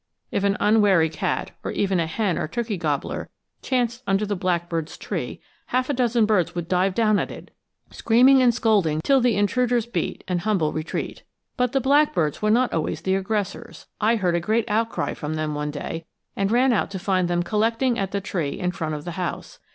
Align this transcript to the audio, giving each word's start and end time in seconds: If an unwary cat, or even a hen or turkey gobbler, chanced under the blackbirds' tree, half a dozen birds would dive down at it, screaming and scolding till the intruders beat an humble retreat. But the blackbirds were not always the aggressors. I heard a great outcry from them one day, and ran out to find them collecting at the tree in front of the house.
If 0.31 0.43
an 0.43 0.57
unwary 0.59 1.09
cat, 1.09 1.51
or 1.63 1.69
even 1.69 1.99
a 1.99 2.07
hen 2.07 2.39
or 2.39 2.47
turkey 2.47 2.75
gobbler, 2.75 3.29
chanced 3.61 4.01
under 4.07 4.25
the 4.25 4.35
blackbirds' 4.35 4.97
tree, 4.97 5.39
half 5.67 5.91
a 5.91 5.93
dozen 5.93 6.25
birds 6.25 6.55
would 6.55 6.67
dive 6.67 6.95
down 6.95 7.19
at 7.19 7.29
it, 7.29 7.51
screaming 7.91 8.41
and 8.41 8.51
scolding 8.51 9.01
till 9.03 9.21
the 9.21 9.37
intruders 9.37 9.85
beat 9.85 10.23
an 10.27 10.39
humble 10.39 10.73
retreat. 10.73 11.21
But 11.55 11.73
the 11.73 11.81
blackbirds 11.81 12.41
were 12.41 12.49
not 12.49 12.73
always 12.73 13.01
the 13.01 13.13
aggressors. 13.13 13.85
I 14.01 14.15
heard 14.15 14.33
a 14.33 14.39
great 14.39 14.65
outcry 14.67 15.13
from 15.13 15.35
them 15.35 15.53
one 15.53 15.69
day, 15.69 16.07
and 16.35 16.49
ran 16.51 16.73
out 16.73 16.89
to 16.89 16.97
find 16.97 17.27
them 17.27 17.43
collecting 17.43 17.99
at 17.99 18.09
the 18.09 18.21
tree 18.21 18.57
in 18.59 18.71
front 18.71 18.95
of 18.95 19.05
the 19.05 19.11
house. 19.21 19.59